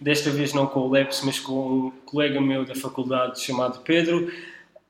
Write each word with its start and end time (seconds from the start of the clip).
desta 0.00 0.30
vez 0.30 0.52
não 0.52 0.66
com 0.66 0.80
o 0.80 0.90
Leps, 0.90 1.22
mas 1.24 1.38
com 1.38 1.52
um 1.52 1.90
colega 2.04 2.40
meu 2.40 2.64
da 2.64 2.74
faculdade 2.74 3.40
chamado 3.40 3.80
Pedro. 3.80 4.30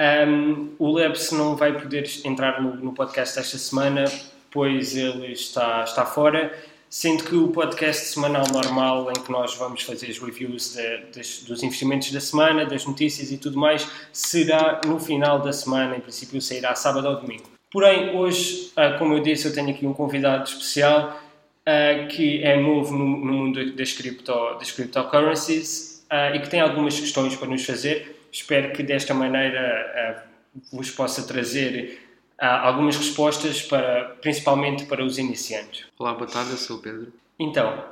Um, 0.00 0.70
o 0.78 0.92
Leps 0.92 1.32
não 1.32 1.56
vai 1.56 1.72
poder 1.76 2.08
entrar 2.24 2.62
no, 2.62 2.76
no, 2.76 2.92
podcast 2.92 3.38
esta 3.38 3.58
semana, 3.58 4.04
pois 4.50 4.96
ele 4.96 5.32
está, 5.32 5.82
está 5.82 6.06
fora, 6.06 6.56
sendo 6.88 7.24
que 7.24 7.34
o 7.34 7.48
podcast 7.48 8.06
semanal 8.06 8.44
normal, 8.52 9.10
em 9.10 9.20
que 9.20 9.30
nós 9.30 9.56
vamos 9.56 9.82
fazer 9.82 10.08
as 10.08 10.18
reviews 10.18 10.74
de, 10.74 10.98
de, 11.20 11.44
dos 11.46 11.62
investimentos 11.62 12.12
da 12.12 12.20
semana, 12.20 12.64
das 12.64 12.86
notícias 12.86 13.32
e 13.32 13.38
tudo 13.38 13.58
mais, 13.58 13.90
será 14.12 14.80
no 14.86 15.00
final 15.00 15.40
da 15.40 15.52
semana, 15.52 15.96
em 15.96 16.00
princípio 16.00 16.40
sairá 16.40 16.74
sábado 16.76 17.08
ou 17.08 17.16
domingo. 17.16 17.50
Porém, 17.70 18.16
hoje, 18.16 18.72
ah, 18.76 18.92
como 18.92 19.14
eu 19.14 19.20
disse, 19.20 19.46
eu 19.46 19.52
tenho 19.52 19.70
aqui 19.70 19.86
um 19.86 19.92
convidado 19.92 20.44
especial 20.44 21.20
uh, 21.68 22.08
que 22.08 22.42
é 22.42 22.58
novo 22.60 22.96
no, 22.96 23.04
no 23.04 23.32
mundo 23.32 23.72
das, 23.72 23.92
cripto, 23.92 24.32
das 24.58 24.70
cryptocurrencies 24.70 26.04
uh, 26.10 26.34
e 26.34 26.40
que 26.40 26.48
tem 26.48 26.60
algumas 26.60 26.98
questões 26.98 27.36
para 27.36 27.48
nos 27.48 27.64
fazer. 27.64 28.16
Espero 28.32 28.72
que 28.72 28.82
desta 28.82 29.12
maneira 29.12 30.24
uh, 30.72 30.76
vos 30.76 30.90
possa 30.90 31.22
trazer 31.26 32.06
algumas 32.40 32.96
respostas, 32.96 33.62
para, 33.62 34.16
principalmente 34.20 34.84
para 34.84 35.04
os 35.04 35.18
iniciantes. 35.18 35.86
Olá, 35.98 36.14
boa 36.14 36.30
tarde, 36.30 36.52
eu 36.52 36.56
sou 36.56 36.76
o 36.76 36.80
Pedro. 36.80 37.12
Então, 37.36 37.84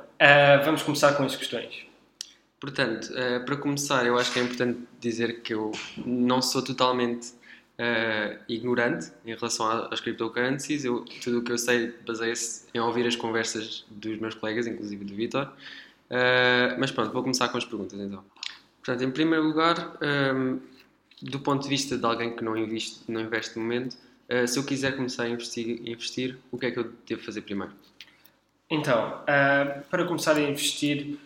vamos 0.63 0.83
começar 0.83 1.15
com 1.15 1.23
as 1.23 1.35
questões. 1.35 1.85
Portanto, 2.57 3.09
para 3.45 3.57
começar, 3.57 4.05
eu 4.05 4.17
acho 4.17 4.31
que 4.31 4.39
é 4.39 4.43
importante 4.43 4.79
dizer 5.01 5.41
que 5.41 5.53
eu 5.53 5.73
não 5.97 6.41
sou 6.41 6.63
totalmente 6.63 7.27
uh, 7.79 8.39
ignorante 8.47 9.11
em 9.25 9.35
relação 9.35 9.87
às 9.91 9.99
cryptocurrencies. 9.99 10.83
Eu, 10.85 11.05
tudo 11.23 11.39
o 11.39 11.43
que 11.43 11.51
eu 11.51 11.57
sei 11.57 11.93
baseia-se 12.05 12.65
em 12.73 12.79
ouvir 12.79 13.05
as 13.07 13.15
conversas 13.15 13.85
dos 13.89 14.19
meus 14.19 14.35
colegas, 14.35 14.67
inclusive 14.67 15.05
do 15.05 15.15
Vitor. 15.15 15.45
Uh, 16.09 16.79
mas 16.79 16.91
pronto, 16.91 17.11
vou 17.11 17.21
começar 17.21 17.49
com 17.49 17.57
as 17.57 17.65
perguntas 17.65 17.99
então. 17.99 18.23
Portanto, 18.83 19.03
em 19.03 19.11
primeiro 19.11 19.45
lugar, 19.45 19.97
um, 20.01 20.05
ehm, 20.05 20.59
do 21.21 21.39
ponto 21.39 21.63
de 21.63 21.69
vista 21.69 21.97
de 21.97 22.05
alguém 22.05 22.33
que 22.33 22.43
não 22.43 22.55
investe, 22.55 23.01
não 23.07 23.19
investe 23.19 23.57
no 23.57 23.63
momento, 23.63 23.97
uh, 24.29 24.47
se 24.47 24.57
eu 24.57 24.63
quiser 24.63 24.95
começar 24.95 25.23
a 25.23 25.29
investir, 25.29 25.81
investir, 25.85 26.37
o 26.51 26.57
que 26.57 26.67
é 26.67 26.71
que 26.71 26.79
eu 26.79 26.93
devo 27.05 27.21
fazer 27.21 27.41
primeiro? 27.41 27.73
Então, 28.69 29.21
uh, 29.23 29.81
para 29.89 30.05
começar 30.05 30.37
a 30.37 30.41
investir, 30.41 31.17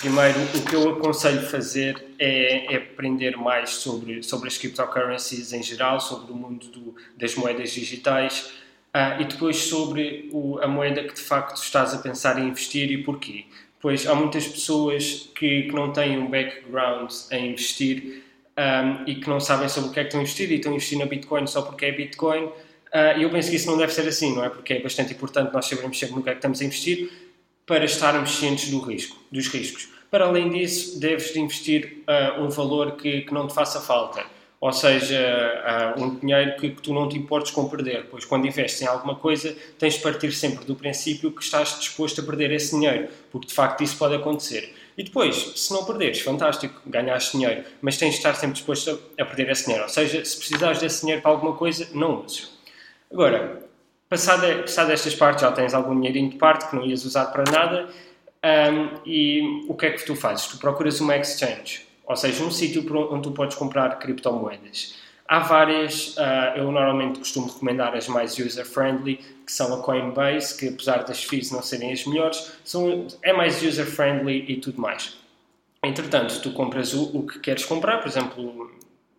Primeiro, 0.00 0.38
o 0.54 0.62
que 0.64 0.74
eu 0.74 0.90
aconselho 0.90 1.42
fazer 1.46 2.04
é, 2.18 2.74
é, 2.74 2.76
aprender 2.76 3.36
mais 3.36 3.70
sobre, 3.70 4.22
sobre 4.22 4.48
as 4.48 4.58
cryptocurrencies 4.58 5.52
em 5.52 5.62
geral, 5.62 6.00
sobre 6.00 6.32
o 6.32 6.34
mundo 6.34 6.66
do, 6.68 6.94
das 7.16 7.34
moedas 7.34 7.70
digitais 7.70 8.52
uh, 8.94 9.20
e 9.20 9.24
depois 9.24 9.56
sobre 9.56 10.28
o, 10.32 10.58
a 10.60 10.66
moeda 10.66 11.04
que 11.04 11.14
de 11.14 11.20
facto 11.20 11.56
estás 11.56 11.94
a 11.94 11.98
pensar 11.98 12.38
em 12.38 12.48
investir 12.48 12.90
e 12.90 13.02
porquê. 13.02 13.44
Pois 13.80 14.06
há 14.06 14.14
muitas 14.14 14.46
pessoas 14.46 15.30
que, 15.34 15.64
que 15.64 15.72
não 15.72 15.92
têm 15.92 16.18
um 16.18 16.28
background 16.28 17.10
a 17.30 17.36
investir 17.36 18.24
um, 18.56 19.08
e 19.08 19.16
que 19.16 19.28
não 19.28 19.40
sabem 19.40 19.68
sobre 19.68 19.90
o 19.90 19.92
que 19.92 20.00
é 20.00 20.02
que 20.02 20.08
estão 20.08 20.20
a 20.20 20.22
investir 20.22 20.50
e 20.50 20.56
estão 20.56 20.72
a 20.72 20.74
investir 20.74 20.98
na 20.98 21.06
Bitcoin 21.06 21.46
só 21.46 21.62
porque 21.62 21.86
é 21.86 21.92
Bitcoin. 21.92 22.44
Uh, 22.44 23.18
e 23.18 23.22
eu 23.22 23.30
penso 23.30 23.50
que 23.50 23.56
isso 23.56 23.66
não 23.66 23.76
deve 23.76 23.92
ser 23.92 24.06
assim, 24.06 24.34
não 24.34 24.44
é? 24.44 24.48
Porque 24.48 24.74
é 24.74 24.80
bastante 24.80 25.12
importante 25.12 25.52
nós 25.52 25.66
sabermos 25.66 25.98
sempre 25.98 26.16
no 26.16 26.22
que 26.22 26.30
é 26.30 26.32
que 26.32 26.38
estamos 26.38 26.60
a 26.60 26.64
investir 26.64 27.10
para 27.66 27.84
estarmos 27.84 28.36
cientes 28.36 28.70
do 28.70 28.80
risco, 28.80 29.16
dos 29.30 29.48
riscos. 29.48 29.88
Para 30.10 30.26
além 30.26 30.50
disso, 30.50 31.00
deves 31.00 31.32
de 31.32 31.40
investir 31.40 32.04
uh, 32.06 32.40
um 32.40 32.48
valor 32.48 32.92
que, 32.92 33.22
que, 33.22 33.34
não 33.34 33.48
te 33.48 33.54
faça 33.54 33.80
falta, 33.80 34.24
ou 34.60 34.72
seja, 34.72 35.94
uh, 35.96 36.00
um 36.00 36.14
dinheiro 36.16 36.56
que, 36.56 36.70
que, 36.70 36.82
tu 36.82 36.94
não 36.94 37.08
te 37.08 37.18
importes 37.18 37.50
com 37.50 37.68
perder, 37.68 38.06
pois 38.10 38.24
quando 38.24 38.46
investes 38.46 38.80
em 38.82 38.86
alguma 38.86 39.16
coisa, 39.16 39.56
tens 39.78 39.94
de 39.94 40.00
partir 40.00 40.30
sempre 40.32 40.64
do 40.64 40.76
princípio 40.76 41.32
que 41.32 41.42
estás 41.42 41.78
disposto 41.80 42.20
a 42.20 42.24
perder 42.24 42.52
esse 42.52 42.76
dinheiro, 42.76 43.08
porque 43.30 43.48
de 43.48 43.54
facto 43.54 43.82
isso 43.82 43.96
pode 43.98 44.14
acontecer. 44.14 44.72
E 44.96 45.02
depois, 45.02 45.52
se 45.56 45.72
não 45.72 45.84
perderes, 45.84 46.20
fantástico, 46.20 46.80
ganhaste 46.86 47.36
dinheiro, 47.36 47.64
mas 47.82 47.96
tens 47.96 48.10
de 48.10 48.18
estar 48.18 48.34
sempre 48.34 48.54
disposto 48.54 49.02
a, 49.18 49.22
a 49.22 49.26
perder 49.26 49.50
esse 49.50 49.64
dinheiro, 49.64 49.82
ou 49.82 49.90
seja, 49.90 50.24
se 50.24 50.36
precisares 50.36 50.78
desse 50.78 51.00
dinheiro 51.00 51.22
para 51.22 51.32
alguma 51.32 51.54
coisa, 51.54 51.88
não 51.92 52.24
uses. 52.24 52.52
Agora, 53.10 53.63
Passada, 54.08 54.58
passada 54.58 54.92
estas 54.92 55.14
partes, 55.14 55.42
já 55.42 55.50
tens 55.50 55.74
algum 55.74 55.94
dinheirinho 55.94 56.30
de 56.30 56.36
parte 56.36 56.68
que 56.68 56.76
não 56.76 56.84
ias 56.84 57.04
usar 57.04 57.26
para 57.26 57.44
nada. 57.50 57.88
Um, 58.44 59.00
e 59.06 59.64
o 59.68 59.74
que 59.74 59.86
é 59.86 59.90
que 59.90 60.04
tu 60.04 60.14
fazes? 60.14 60.46
Tu 60.46 60.58
procuras 60.58 61.00
uma 61.00 61.16
exchange, 61.16 61.86
ou 62.06 62.14
seja, 62.14 62.44
um 62.44 62.50
sítio 62.50 62.84
onde 63.10 63.22
tu 63.22 63.32
podes 63.32 63.56
comprar 63.56 63.98
criptomoedas. 63.98 65.02
Há 65.26 65.38
várias, 65.38 66.14
uh, 66.18 66.56
eu 66.56 66.70
normalmente 66.70 67.18
costumo 67.18 67.46
recomendar 67.46 67.94
as 67.96 68.06
mais 68.06 68.38
user-friendly, 68.38 69.16
que 69.16 69.50
são 69.50 69.72
a 69.72 69.82
Coinbase, 69.82 70.58
que 70.58 70.68
apesar 70.68 71.04
das 71.04 71.24
fees 71.24 71.50
não 71.50 71.62
serem 71.62 71.90
as 71.90 72.04
melhores, 72.04 72.52
são, 72.62 73.06
é 73.22 73.32
mais 73.32 73.62
user-friendly 73.62 74.44
e 74.46 74.56
tudo 74.56 74.78
mais. 74.78 75.16
Entretanto, 75.82 76.42
tu 76.42 76.52
compras 76.52 76.92
o, 76.92 77.16
o 77.16 77.26
que 77.26 77.38
queres 77.38 77.64
comprar, 77.64 77.98
por 78.02 78.08
exemplo, 78.08 78.70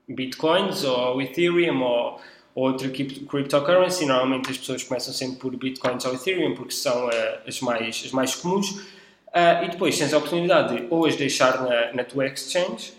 bitcoins 0.08 0.84
ou 0.84 1.20
Ethereum 1.20 1.82
ou 1.82 2.22
outra 2.56 2.90
cryptocurrency. 2.90 4.06
Normalmente 4.06 4.50
as 4.50 4.58
pessoas 4.58 4.84
começam 4.84 5.14
sempre 5.14 5.38
por 5.38 5.56
Bitcoins 5.56 6.06
ou 6.06 6.14
Ethereum 6.14 6.56
porque 6.56 6.74
são 6.74 7.08
uh, 7.08 7.12
as, 7.46 7.60
mais, 7.60 8.04
as 8.06 8.12
mais 8.12 8.34
comuns. 8.34 8.72
Uh, 8.72 9.66
e 9.66 9.70
depois 9.70 9.98
tens 9.98 10.14
a 10.14 10.18
oportunidade 10.18 10.78
de 10.78 10.88
ou 10.90 11.06
as 11.06 11.16
deixar 11.18 11.62
na, 11.62 11.94
na 11.94 12.04
tua 12.06 12.26
exchange 12.26 12.94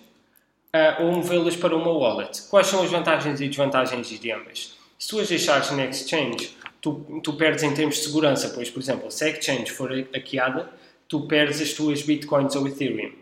uh, 0.74 1.02
ou 1.02 1.12
movê-las 1.12 1.56
para 1.56 1.74
uma 1.74 1.90
wallet. 1.90 2.42
Quais 2.50 2.66
são 2.66 2.82
as 2.82 2.90
vantagens 2.90 3.40
e 3.40 3.48
desvantagens 3.48 4.06
de 4.08 4.30
ambas? 4.30 4.76
Se 4.98 5.08
tu 5.08 5.18
as 5.18 5.28
deixares 5.28 5.70
na 5.70 5.86
exchange, 5.86 6.54
tu, 6.80 7.20
tu 7.22 7.32
perdes 7.32 7.62
em 7.62 7.72
termos 7.72 7.96
de 7.96 8.02
segurança, 8.02 8.50
pois, 8.50 8.70
por 8.70 8.80
exemplo, 8.80 9.10
se 9.10 9.24
a 9.24 9.28
exchange 9.28 9.70
for 9.72 9.90
hackeada, 9.90 10.70
tu 11.08 11.26
perdes 11.26 11.60
as 11.60 11.72
tuas 11.72 12.02
Bitcoins 12.02 12.54
ou 12.54 12.68
Ethereum. 12.68 13.12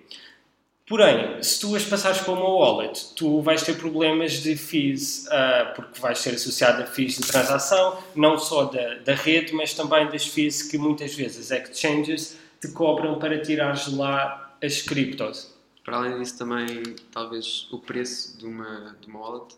Porém, 0.86 1.42
se 1.42 1.60
tu 1.60 1.74
as 1.74 1.82
passares 1.82 2.18
para 2.18 2.34
uma 2.34 2.46
wallet, 2.46 3.14
tu 3.16 3.40
vais 3.40 3.62
ter 3.62 3.74
problemas 3.78 4.32
de 4.32 4.54
fees, 4.54 5.26
uh, 5.28 5.74
porque 5.74 5.98
vais 5.98 6.18
ser 6.18 6.34
associado 6.34 6.82
a 6.82 6.86
fees 6.86 7.16
de 7.16 7.22
transação, 7.26 7.98
não 8.14 8.38
só 8.38 8.64
da, 8.64 8.96
da 8.96 9.14
rede, 9.14 9.54
mas 9.54 9.72
também 9.72 10.06
das 10.10 10.26
fees 10.26 10.62
que 10.62 10.76
muitas 10.76 11.14
vezes 11.14 11.50
as 11.50 11.70
exchanges 11.70 12.38
te 12.60 12.68
cobram 12.68 13.18
para 13.18 13.40
tirares 13.40 13.90
lá 13.96 14.54
as 14.62 14.82
criptos. 14.82 15.54
Para 15.82 15.96
além 15.96 16.18
disso, 16.18 16.36
também, 16.36 16.82
talvez, 17.10 17.66
o 17.72 17.78
preço 17.78 18.36
de 18.36 18.44
uma, 18.44 18.94
de 19.00 19.06
uma 19.06 19.20
wallet? 19.20 19.54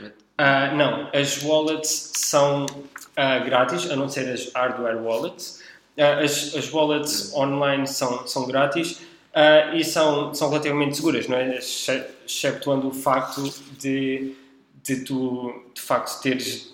Uh, 0.00 0.76
não, 0.76 1.10
as 1.12 1.42
wallets 1.42 2.12
são 2.14 2.64
uh, 2.64 3.44
grátis, 3.44 3.90
a 3.90 3.96
não 3.96 4.08
ser 4.08 4.32
as 4.32 4.50
hardware 4.54 4.96
wallets. 4.96 5.62
as, 5.98 6.54
as 6.54 6.72
wallets 6.72 7.34
online 7.34 7.86
são, 7.86 8.26
são 8.26 8.46
grátis 8.46 9.09
uh, 9.34 9.76
e 9.76 9.84
são, 9.84 10.34
são 10.34 10.48
relativamente 10.48 10.96
seguras, 10.96 11.28
não 11.28 11.36
é? 11.36 11.58
Exceptuando 11.58 12.88
o 12.88 12.92
facto 12.92 13.42
de, 13.78 14.34
de 14.82 15.04
tu, 15.04 15.64
de 15.74 15.80
facto, 15.80 16.20
teres 16.22 16.70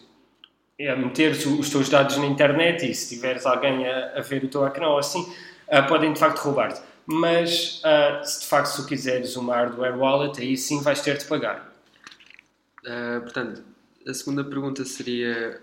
é, 0.79 0.95
meteres 0.95 1.47
os 1.47 1.71
teus 1.71 1.89
dados 1.89 2.19
na 2.19 2.27
internet 2.27 2.89
e 2.89 2.95
se 2.95 3.15
tiveres 3.15 3.47
alguém 3.47 3.89
a, 3.89 4.19
a 4.19 4.21
ver 4.21 4.45
o 4.45 4.49
teu 4.49 4.67
ecrã 4.67 4.89
ou 4.89 4.99
assim, 4.99 5.23
uh, 5.23 5.87
podem 5.89 6.13
de 6.13 6.19
facto 6.19 6.39
roubar-te. 6.39 6.81
Mas 7.07 7.81
uh, 7.81 8.25
se 8.25 8.41
de 8.41 8.47
facto 8.47 8.67
se 8.67 8.87
quiseres 8.87 9.37
uma 9.37 9.55
hardware 9.55 9.97
wallet, 9.97 10.41
aí 10.41 10.57
sim 10.57 10.83
vais 10.83 11.01
ter 11.01 11.17
de 11.17 11.25
pagar. 11.25 11.73
Uh, 12.85 13.21
portanto, 13.23 13.63
a 14.07 14.13
segunda 14.13 14.45
pergunta 14.45 14.85
seria 14.85 15.61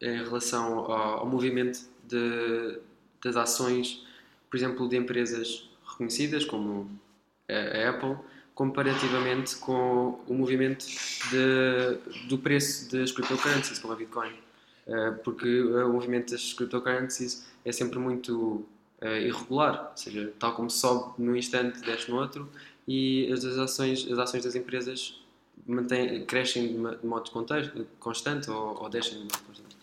em 0.00 0.24
relação 0.24 0.78
ao, 0.78 0.92
ao 1.20 1.26
movimento 1.26 1.80
de, 2.04 2.78
das 3.22 3.36
ações, 3.36 4.04
por 4.50 4.56
exemplo, 4.56 4.88
de 4.88 4.96
empresas 4.96 5.68
reconhecidas, 5.96 6.44
como 6.44 6.90
a 7.48 7.88
Apple, 7.90 8.16
comparativamente 8.54 9.56
com 9.56 10.20
o 10.26 10.34
movimento 10.34 10.86
de, 11.30 12.26
do 12.28 12.38
preço 12.38 12.90
das 12.90 13.12
cryptocurrencies, 13.12 13.78
como 13.78 13.92
a 13.92 13.96
Bitcoin. 13.96 14.32
Eh, 14.86 15.10
porque 15.24 15.62
o 15.62 15.92
movimento 15.92 16.30
das 16.30 16.52
cryptocurrencies 16.52 17.44
é 17.64 17.72
sempre 17.72 17.98
muito 17.98 18.64
eh, 19.00 19.22
irregular, 19.26 19.90
ou 19.90 19.96
seja, 19.96 20.32
tal 20.38 20.54
como 20.54 20.70
sobe 20.70 21.14
num 21.18 21.36
instante, 21.36 21.80
desce 21.80 22.10
no 22.10 22.16
outro, 22.16 22.48
e 22.86 23.30
as 23.32 23.44
ações, 23.44 24.10
as 24.10 24.18
ações 24.18 24.44
das 24.44 24.54
empresas 24.54 25.20
mantém, 25.66 26.24
crescem 26.24 26.68
de 26.68 27.06
modo 27.06 27.30
constante 27.98 28.50
ou, 28.50 28.82
ou 28.82 28.88
descem 28.88 29.14
de 29.14 29.24
modo 29.24 29.38
constante. 29.46 29.75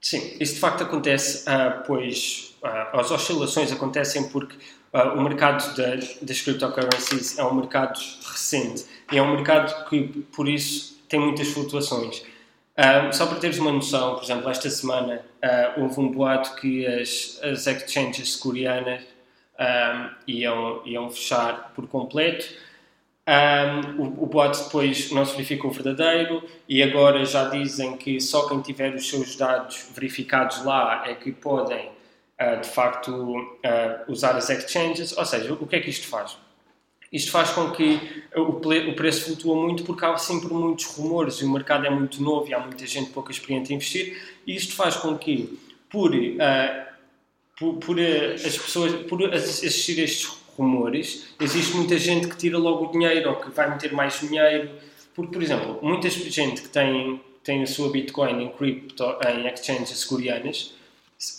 Sim, 0.00 0.36
isso 0.40 0.54
de 0.54 0.60
facto 0.60 0.82
acontece, 0.82 1.48
uh, 1.48 1.82
pois 1.86 2.56
uh, 2.62 2.98
as 2.98 3.10
oscilações 3.10 3.70
acontecem 3.72 4.28
porque 4.28 4.56
Uh, 4.92 5.16
o 5.16 5.22
mercado 5.22 5.76
da, 5.76 5.94
das 6.20 6.40
cryptocurrencies 6.42 7.38
é 7.38 7.44
um 7.44 7.54
mercado 7.54 7.96
recente 8.24 8.84
e 9.12 9.18
é 9.18 9.22
um 9.22 9.36
mercado 9.36 9.88
que, 9.88 10.02
por 10.34 10.48
isso, 10.48 11.00
tem 11.08 11.20
muitas 11.20 11.46
flutuações. 11.46 12.24
Só 13.12 13.26
para 13.26 13.38
teres 13.38 13.58
uma 13.60 13.70
noção, 13.70 14.16
por 14.16 14.24
exemplo, 14.24 14.50
esta 14.50 14.68
semana 14.68 15.24
houve 15.76 16.00
um 16.00 16.10
boato 16.10 16.56
que 16.56 16.84
as, 16.84 17.38
as 17.40 17.68
exchanges 17.68 18.34
coreanas 18.34 19.02
iam, 20.26 20.82
iam 20.84 21.08
fechar 21.08 21.72
por 21.72 21.86
completo. 21.86 22.48
Um, 23.30 24.02
o, 24.02 24.24
o 24.24 24.26
boato 24.26 24.64
depois 24.64 25.12
não 25.12 25.24
se 25.24 25.32
verificou 25.32 25.70
verdadeiro 25.70 26.42
e 26.68 26.82
agora 26.82 27.24
já 27.24 27.48
dizem 27.48 27.96
que 27.96 28.20
só 28.20 28.48
quem 28.48 28.60
tiver 28.60 28.92
os 28.92 29.08
seus 29.08 29.36
dados 29.36 29.86
verificados 29.94 30.64
lá 30.64 31.04
é 31.06 31.14
que 31.14 31.30
podem 31.30 31.90
de 32.62 32.68
facto 32.70 33.60
usar 34.08 34.34
as 34.34 34.48
exchanges. 34.48 35.14
Ou 35.14 35.26
seja, 35.26 35.52
o 35.52 35.66
que 35.66 35.76
é 35.76 35.80
que 35.80 35.90
isto 35.90 36.08
faz? 36.08 36.38
Isto 37.12 37.32
faz 37.32 37.50
com 37.50 37.72
que 37.72 38.22
o 38.36 38.94
preço 38.94 39.24
flutua 39.24 39.56
muito 39.56 39.82
porque 39.82 40.04
há 40.04 40.16
sempre 40.16 40.52
muitos 40.54 40.86
rumores 40.86 41.36
e 41.36 41.44
o 41.44 41.50
mercado 41.50 41.84
é 41.84 41.90
muito 41.90 42.22
novo 42.22 42.48
e 42.48 42.54
há 42.54 42.60
muita 42.60 42.86
gente 42.86 43.10
pouco 43.10 43.32
experiente 43.32 43.72
a 43.72 43.76
investir 43.76 44.16
e 44.46 44.54
isto 44.54 44.74
faz 44.76 44.96
com 44.96 45.18
que, 45.18 45.58
por, 45.90 46.14
uh, 46.14 46.38
por, 47.58 47.74
por 47.78 47.96
uh, 47.98 48.34
as 48.34 48.56
pessoas, 48.56 48.92
por 49.08 49.22
existir 49.34 50.00
estes 50.00 50.39
rumores, 50.60 51.34
existe 51.40 51.74
muita 51.74 51.98
gente 51.98 52.28
que 52.28 52.36
tira 52.36 52.58
logo 52.58 52.86
o 52.86 52.92
dinheiro 52.92 53.30
ou 53.30 53.36
que 53.36 53.50
vai 53.50 53.70
meter 53.70 53.92
mais 53.92 54.20
dinheiro. 54.20 54.70
Porque, 55.14 55.32
por 55.32 55.42
exemplo, 55.42 55.78
muita 55.82 56.08
gente 56.08 56.62
que 56.62 56.68
tem, 56.68 57.20
tem 57.42 57.62
a 57.62 57.66
sua 57.66 57.90
Bitcoin 57.90 58.44
em 58.44 58.48
cripto, 58.50 59.04
em 59.28 59.46
exchanges 59.48 60.04
coreanas, 60.04 60.74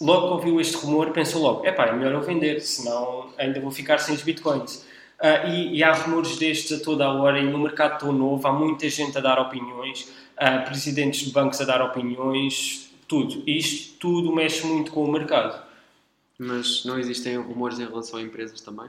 logo 0.01 0.27
que 0.27 0.33
ouviu 0.33 0.61
este 0.61 0.75
rumor, 0.77 1.11
pensou 1.11 1.41
logo: 1.41 1.65
é 1.65 1.71
pá, 1.71 1.85
é 1.85 1.93
melhor 1.93 2.13
eu 2.13 2.21
vender, 2.21 2.59
senão 2.61 3.29
ainda 3.37 3.59
vou 3.59 3.71
ficar 3.71 3.99
sem 3.99 4.15
os 4.15 4.21
Bitcoins. 4.21 4.85
Uh, 5.19 5.47
e, 5.49 5.77
e, 5.77 5.83
há 5.83 5.93
rumores 5.93 6.37
destes 6.37 6.81
a 6.81 6.83
toda 6.83 7.05
a 7.05 7.13
hora 7.13 7.39
e 7.39 7.43
no 7.43 7.59
mercado 7.59 7.99
tão 7.99 8.11
novo 8.11 8.47
há 8.47 8.51
muita 8.51 8.89
gente 8.89 9.15
a 9.15 9.21
dar 9.21 9.39
opiniões, 9.39 10.11
uh, 10.35 10.65
presidentes 10.65 11.27
de 11.27 11.31
bancos 11.31 11.61
a 11.61 11.65
dar 11.65 11.79
opiniões, 11.79 12.91
tudo. 13.07 13.43
E 13.45 13.55
isto 13.55 13.99
tudo 13.99 14.33
mexe 14.33 14.65
muito 14.65 14.91
com 14.91 15.03
o 15.03 15.11
mercado. 15.11 15.63
Mas 16.39 16.83
não 16.85 16.97
existem 16.97 17.37
rumores 17.37 17.77
em 17.77 17.85
relação 17.85 18.17
a 18.17 18.21
empresas 18.23 18.61
também? 18.61 18.87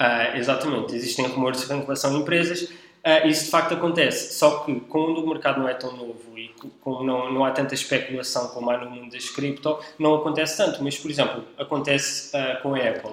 Uh, 0.00 0.34
exatamente, 0.38 0.96
existem 0.96 1.26
rumores 1.26 1.70
em 1.70 1.80
relação 1.80 2.16
a 2.16 2.18
empresas. 2.18 2.62
Uh, 2.62 3.26
isso 3.26 3.44
de 3.44 3.50
facto 3.50 3.74
acontece, 3.74 4.32
só 4.32 4.60
que 4.60 4.80
quando 4.80 5.18
o 5.18 5.28
mercado 5.28 5.60
não 5.60 5.68
é 5.68 5.74
tão 5.74 5.94
novo 5.94 6.38
e 6.38 6.54
como 6.80 7.04
não, 7.04 7.30
não 7.30 7.44
há 7.44 7.50
tanta 7.50 7.74
especulação 7.74 8.48
como 8.48 8.70
há 8.70 8.78
no 8.78 8.88
mundo 8.88 9.10
das 9.12 9.28
cripto, 9.28 9.78
não 9.98 10.14
acontece 10.14 10.56
tanto. 10.56 10.82
Mas, 10.82 10.96
por 10.96 11.10
exemplo, 11.10 11.44
acontece 11.58 12.34
uh, 12.34 12.62
com 12.62 12.74
a 12.74 12.78
Apple. 12.78 13.12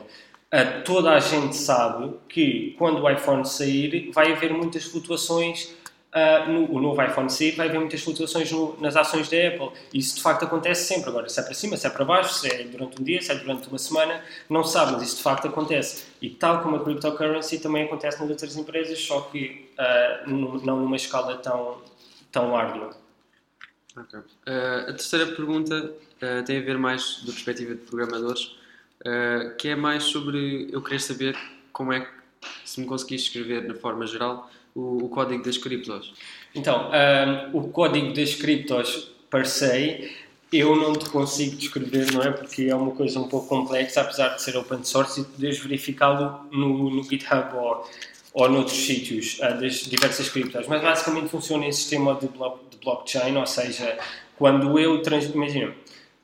Toda 0.85 1.11
a 1.11 1.19
gente 1.19 1.57
sabe 1.57 2.13
que 2.29 2.73
quando 2.77 3.03
o 3.03 3.09
iPhone 3.09 3.45
sair 3.45 4.09
vai 4.13 4.31
haver 4.31 4.53
muitas 4.53 4.85
flutuações 4.85 5.75
uh, 6.17 6.51
no, 6.51 6.71
o 6.71 6.81
novo 6.81 7.01
iPhone 7.01 7.29
sair 7.29 7.55
vai 7.55 7.67
haver 7.67 7.79
muitas 7.79 8.01
flutuações 8.01 8.51
no, 8.51 8.79
nas 8.79 8.95
ações 8.95 9.29
da 9.29 9.37
Apple. 9.47 9.71
Isso 9.93 10.15
de 10.15 10.21
facto 10.21 10.45
acontece 10.45 10.85
sempre. 10.85 11.09
Agora 11.09 11.29
se 11.29 11.39
é 11.39 11.43
para 11.43 11.53
cima, 11.53 11.77
se 11.77 11.85
é 11.85 11.89
para 11.89 12.03
baixo 12.05 12.33
se 12.33 12.47
é 12.47 12.63
durante 12.63 12.99
um 13.01 13.03
dia, 13.03 13.21
se 13.21 13.31
é 13.31 13.35
durante 13.35 13.67
uma 13.67 13.77
semana 13.77 14.23
não 14.49 14.63
sabe, 14.63 14.93
mas 14.93 15.03
isso 15.03 15.17
de 15.17 15.23
facto 15.23 15.47
acontece. 15.47 16.05
E 16.21 16.29
tal 16.29 16.61
como 16.61 16.77
a 16.77 16.83
cryptocurrency 16.83 17.59
também 17.59 17.83
acontece 17.83 18.19
nas 18.19 18.29
outras 18.29 18.55
empresas 18.55 18.99
só 18.99 19.21
que 19.21 19.69
uh, 19.77 20.29
não 20.29 20.79
numa 20.79 20.95
escala 20.95 21.37
tão, 21.37 21.81
tão 22.31 22.55
árdua. 22.55 22.95
Okay. 23.97 24.19
a 24.87 24.93
terceira 24.93 25.25
pergunta 25.25 25.91
tem 26.45 26.59
a 26.59 26.61
ver 26.61 26.77
mais 26.77 27.21
da 27.21 27.31
perspectiva 27.31 27.73
de 27.73 27.81
programadores. 27.81 28.55
Uh, 29.01 29.55
que 29.57 29.69
é 29.69 29.75
mais 29.75 30.05
sobre 30.05 30.69
eu 30.71 30.81
querer 30.81 30.99
saber 30.99 31.37
como 31.71 31.93
é 31.93 32.01
que, 32.01 32.09
se 32.65 32.81
me 32.81 32.87
conseguis 32.87 33.21
escrever 33.21 33.67
na 33.67 33.75
forma 33.75 34.07
geral, 34.07 34.49
o, 34.77 35.05
o 35.05 35.09
código 35.09 35.43
das 35.43 35.57
criptos. 35.57 36.13
Então, 36.53 36.91
um, 36.91 37.57
o 37.57 37.69
código 37.69 38.13
das 38.13 38.35
criptos, 38.35 39.11
per 39.29 39.47
se, 39.47 40.11
eu 40.53 40.75
não 40.75 40.93
te 40.93 41.09
consigo 41.09 41.55
descrever, 41.55 42.13
não 42.13 42.21
é? 42.21 42.31
Porque 42.31 42.65
é 42.65 42.75
uma 42.75 42.91
coisa 42.91 43.19
um 43.19 43.27
pouco 43.27 43.47
complexa, 43.47 44.01
apesar 44.01 44.29
de 44.35 44.41
ser 44.41 44.55
open 44.55 44.83
source, 44.83 45.21
e 45.21 45.23
poderes 45.23 45.59
verificá-lo 45.59 46.47
no, 46.51 46.89
no 46.91 47.03
GitHub 47.03 47.55
ou, 47.55 47.89
ou 48.33 48.49
noutros 48.49 48.77
sítios 48.77 49.39
uh, 49.39 49.59
das 49.59 49.81
diversas 49.81 50.29
criptos. 50.29 50.67
Mas 50.67 50.81
basicamente 50.81 51.27
funciona 51.27 51.65
em 51.65 51.71
sistema 51.71 52.15
de, 52.15 52.27
blo 52.27 52.59
de 52.69 52.77
blockchain, 52.77 53.35
ou 53.35 53.47
seja, 53.47 53.97
quando 54.37 54.79
eu, 54.79 55.01
trans, 55.01 55.25
imagina, 55.25 55.73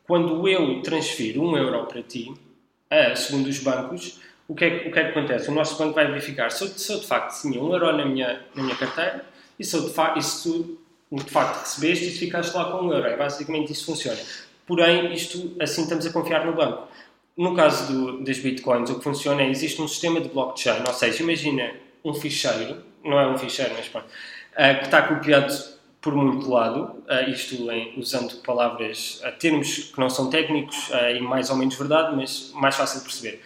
quando 0.06 0.48
eu 0.48 0.82
transfiro 0.82 1.42
um 1.42 1.58
euro 1.58 1.86
para 1.86 2.04
ti, 2.04 2.30
uh, 2.30 3.18
segundo 3.18 3.48
os 3.48 3.60
bancos, 3.60 4.20
o 4.48 4.56
que, 4.56 4.66
é, 4.66 4.68
o 4.88 4.92
que 4.92 5.00
é 5.00 5.04
que 5.04 5.18
acontece? 5.18 5.50
O 5.50 5.54
nosso 5.54 5.78
banco 5.78 5.94
vai 5.94 6.07
verificar 6.07 6.51
se 6.51 6.63
eu, 6.63 6.68
se 6.68 6.92
eu 6.92 7.00
de 7.00 7.07
facto 7.07 7.42
tinha 7.42 7.62
um 7.62 7.72
euro 7.72 7.95
na 7.95 8.06
minha, 8.06 8.42
na 8.54 8.63
minha 8.63 8.75
carteira 8.75 9.25
e 9.57 9.63
se, 9.63 9.75
eu 9.75 9.88
de, 9.88 9.94
fa 9.94 10.16
e 10.18 10.22
se 10.22 10.44
tu 10.44 10.78
de 11.12 11.30
facto 11.30 11.60
recebeste 11.62 12.07
e 12.07 12.12
ficaste 12.12 12.54
lá 12.56 12.66
com 12.72 12.86
um 12.86 12.94
euro. 12.94 13.07
É 13.07 13.16
basicamente 13.16 13.72
isso 13.72 13.86
funciona. 13.86 14.19
Porém, 14.66 15.13
isto 15.13 15.56
assim 15.60 15.84
estamos 15.84 16.06
a 16.06 16.12
confiar 16.12 16.45
no 16.45 16.54
banco. 16.54 16.88
No 17.36 17.56
caso 17.56 17.92
do, 17.92 18.24
das 18.24 18.38
bitcoins, 18.40 18.90
o 18.90 18.95
que 18.95 19.04
funciona 19.04 19.42
é 19.42 19.50
existe 19.50 19.81
um 19.81 19.88
sistema 19.88 20.22
de 20.22 20.30
blockchain, 20.30 20.84
ou 20.86 20.94
seja, 20.94 21.24
imagina 21.24 21.72
um 22.04 22.13
ficheiro, 22.13 22.84
não 23.04 23.19
é 23.19 23.28
um 23.28 23.38
ficheiro, 23.38 23.74
mas 23.75 23.88
pronto, 23.88 24.06
uh, 24.06 24.80
que 24.80 24.86
está 24.86 25.01
copiado 25.01 25.54
por 26.00 26.13
muito 26.13 26.50
lado, 26.50 27.04
uh, 27.10 27.30
isto 27.30 27.72
em, 27.72 27.98
usando 27.98 28.36
palavras, 28.44 29.22
uh, 29.25 29.31
termos 29.40 29.78
que 29.78 30.00
não 30.00 30.10
são 30.10 30.30
técnicos 30.30 30.92
e 31.16 31.19
mais 31.22 31.50
ou 31.50 31.56
menos 31.56 31.75
verdade, 31.75 32.16
mas 32.16 32.51
mais 32.54 32.75
fácil 32.75 33.00
de 33.00 33.06
perceber. 33.06 33.42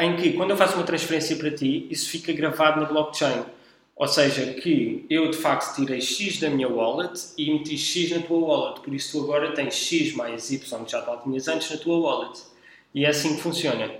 Em 0.00 0.16
que, 0.16 0.32
quando 0.32 0.50
eu 0.50 0.56
faço 0.56 0.74
uma 0.74 0.84
transferência 0.84 1.36
para 1.36 1.50
ti, 1.50 1.86
isso 1.90 2.10
fica 2.10 2.32
gravado 2.32 2.80
na 2.80 2.86
blockchain. 2.86 3.44
Ou 3.94 4.06
seja, 4.06 4.54
que 4.54 5.04
eu 5.10 5.28
de 5.30 5.36
facto 5.36 5.74
tirei 5.74 6.00
X 6.00 6.38
da 6.38 6.48
minha 6.48 6.68
wallet 6.68 7.20
e 7.36 7.52
meti 7.52 7.76
X 7.76 8.10
na 8.10 8.22
tua 8.22 8.38
wallet, 8.38 8.80
por 8.80 8.94
isso 8.94 9.18
tu 9.18 9.24
agora 9.24 9.52
tens 9.52 9.74
X 9.74 10.14
mais 10.14 10.50
Y, 10.52 10.84
que 10.84 10.92
já 10.92 11.02
tinhas 11.22 11.48
antes, 11.48 11.70
na 11.70 11.76
tua 11.78 11.98
wallet. 11.98 12.40
E 12.94 13.04
é 13.04 13.08
assim 13.08 13.34
que 13.34 13.42
funciona. 13.42 13.90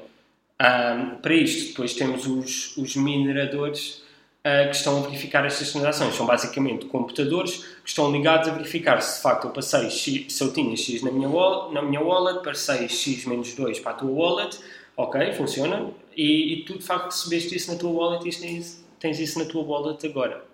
para 1.20 1.34
isto, 1.34 1.70
depois 1.70 1.94
temos 1.94 2.26
os, 2.26 2.76
os 2.76 2.94
mineradores 2.94 4.02
uh, 4.44 4.70
que 4.70 4.76
estão 4.76 4.98
a 4.98 5.00
verificar 5.02 5.44
estas 5.44 5.72
transações. 5.72 6.14
São 6.14 6.26
basicamente 6.26 6.86
computadores 6.86 7.64
que 7.82 7.88
estão 7.88 8.10
ligados 8.12 8.48
a 8.48 8.52
verificar 8.52 9.00
se 9.00 9.16
de 9.16 9.22
facto 9.22 9.48
eu 9.48 9.50
passei 9.50 9.90
X, 9.90 10.32
se 10.32 10.44
eu 10.44 10.52
tinha 10.52 10.76
X 10.76 11.02
na 11.02 11.10
minha 11.10 11.28
wallet, 11.28 11.74
na 11.74 11.82
minha 11.82 12.00
wallet 12.00 12.42
passei 12.44 12.88
X 12.88 13.24
menos 13.24 13.52
2 13.54 13.80
para 13.80 13.92
a 13.92 13.94
tua 13.94 14.10
wallet, 14.10 14.58
ok, 14.98 15.32
funciona, 15.34 15.94
e, 16.16 16.52
e 16.52 16.64
tu 16.64 16.76
de 16.76 16.84
facto 16.84 17.12
recebeste 17.12 17.54
isso 17.54 17.72
na 17.72 17.78
tua 17.78 17.90
wallet 17.90 18.28
e 18.28 18.40
tens, 18.40 18.84
tens 18.98 19.20
isso 19.20 19.38
na 19.38 19.44
tua 19.44 19.62
wallet 19.62 20.04
agora. 20.04 20.44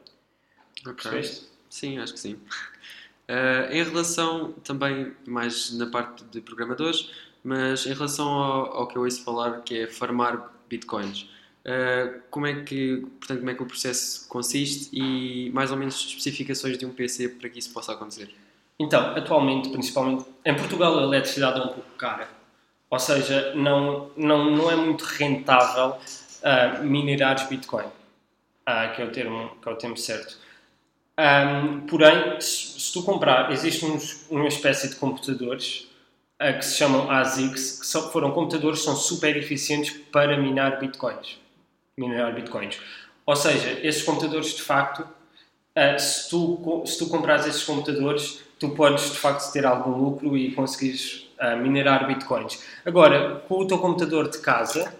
Ok. 0.87 0.95
Percebeste? 0.95 1.47
Sim, 1.71 1.99
acho 1.99 2.13
que 2.13 2.21
sim. 2.21 2.35
Uh, 2.35 3.73
em 3.73 3.83
relação 3.83 4.53
também 4.63 5.13
mais 5.27 5.73
na 5.73 5.87
parte 5.87 6.23
de 6.25 6.43
programadores, 6.43 7.11
mas 7.43 7.87
em 7.87 7.95
relação 7.95 8.29
ao, 8.29 8.77
ao 8.77 8.87
que 8.87 8.97
eu 8.97 9.03
ouço 9.03 9.25
falar 9.25 9.63
que 9.63 9.79
é 9.81 9.87
farmar 9.87 10.53
bitcoins. 10.69 11.23
Uh, 11.65 12.21
como 12.31 12.47
é 12.47 12.63
que 12.63 12.99
portanto 13.19 13.39
como 13.39 13.51
é 13.51 13.55
que 13.55 13.63
o 13.63 13.67
processo 13.67 14.29
consiste 14.29 14.91
e 14.93 15.51
mais 15.55 15.71
ou 15.71 15.79
menos 15.79 15.95
especificações 15.95 16.77
de 16.77 16.85
um 16.85 16.91
PC 16.91 17.31
para 17.31 17.49
que 17.49 17.59
isso 17.59 17.73
possa 17.73 17.93
acontecer 17.95 18.29
então 18.79 19.17
atualmente 19.17 19.71
principalmente 19.71 20.27
em 20.45 20.55
Portugal 20.55 20.99
a 20.99 21.05
eletricidade 21.05 21.59
é 21.59 21.63
um 21.63 21.69
pouco 21.69 21.89
cara 21.97 22.29
ou 22.91 22.99
seja 22.99 23.55
não 23.55 24.11
não 24.17 24.51
não 24.51 24.71
é 24.71 24.77
muito 24.77 25.03
rentável 25.03 25.97
uh, 26.43 26.83
minerar 26.85 27.37
os 27.37 27.45
bitcoin. 27.45 27.87
Uh, 28.67 28.95
que 28.95 29.03
é 29.03 29.05
o 29.05 29.11
termo 29.11 29.51
que 29.63 29.69
é 29.69 29.73
o 29.73 29.77
termo 29.77 29.97
certo. 29.97 30.39
Um, 31.19 31.87
porém 31.87 32.41
se, 32.41 32.81
se, 32.81 32.93
tu 32.93 33.03
comprar 33.03 33.53
existe 33.53 33.85
uns, 33.85 34.27
uma 34.31 34.49
espécie 34.49 34.89
de 34.89 34.97
computadores 34.97 35.89
que 36.59 36.63
se 36.63 36.77
chamam 36.77 37.09
ASICs 37.11 37.79
que 37.81 37.87
são, 37.87 38.11
foram 38.11 38.33
computadores 38.33 38.81
que 38.81 38.85
são 38.85 38.97
super 38.97 39.37
eficientes 39.37 39.93
para 40.11 40.37
minar 40.37 40.81
bitcoins. 40.81 41.39
Minerar 41.97 42.35
bitcoins. 42.35 42.79
Ou 43.27 43.37
seja, 43.37 43.79
esses 43.83 44.03
computadores 44.03 44.55
de 44.55 44.63
facto, 44.63 45.01
uh, 45.03 45.99
se, 45.99 46.29
tu, 46.29 46.83
se 46.87 46.99
tu 46.99 47.09
comprares 47.09 47.47
esses 47.47 47.63
computadores, 47.63 48.43
tu 48.59 48.71
podes 48.71 49.11
de 49.11 49.17
facto 49.17 49.51
ter 49.53 49.65
algum 49.65 49.97
lucro 49.97 50.37
e 50.37 50.53
conseguires 50.53 51.31
uh, 51.45 51.57
minerar 51.57 52.07
bitcoins. 52.07 52.63
Agora, 52.85 53.43
com 53.49 53.61
o 53.61 53.67
teu 53.67 53.79
computador 53.79 54.31
de 54.31 54.39
casa, 54.39 54.95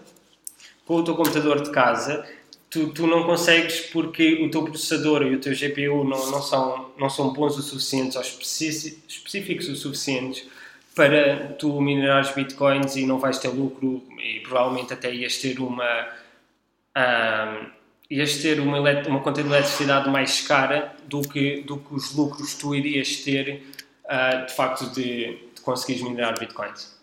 com 0.85 0.95
o 0.97 1.03
teu 1.03 1.15
computador 1.15 1.61
de 1.61 1.71
casa, 1.71 2.25
tu, 2.69 2.89
tu 2.89 3.07
não 3.07 3.23
consegues 3.23 3.81
porque 3.81 4.43
o 4.45 4.51
teu 4.51 4.63
processador 4.63 5.23
e 5.23 5.35
o 5.35 5.39
teu 5.39 5.53
GPU 5.53 6.03
não, 6.03 6.31
não, 6.31 6.41
são, 6.41 6.91
não 6.97 7.09
são 7.09 7.31
bons 7.33 7.57
o 7.57 7.61
suficiente 7.61 8.17
ou 8.17 8.23
específicos 8.23 9.69
o 9.69 9.75
suficientes 9.75 10.47
para 10.93 11.53
tu 11.59 11.81
minerares 11.81 12.31
bitcoins 12.31 12.95
e 12.95 13.05
não 13.05 13.19
vais 13.19 13.37
ter 13.37 13.49
lucro 13.49 14.03
e 14.17 14.39
provavelmente 14.41 14.93
até 14.93 15.13
ias 15.13 15.37
ter 15.37 15.59
uma 15.59 16.07
um, 16.97 17.67
ias 18.09 18.37
ter 18.37 18.59
uma, 18.59 18.79
uma 18.79 19.19
conta 19.19 19.43
de 19.43 19.49
eletricidade 19.49 20.09
mais 20.09 20.41
cara 20.41 20.95
do 21.05 21.21
que, 21.21 21.61
do 21.61 21.77
que 21.77 21.93
os 21.93 22.15
lucros 22.15 22.53
tu 22.55 22.73
irias 22.73 23.17
ter 23.17 23.63
uh, 24.05 24.45
de 24.45 24.53
facto 24.53 24.89
de 24.91 25.37
conseguires 25.65 26.03
minerar 26.03 26.37
bitcoins. 26.39 26.95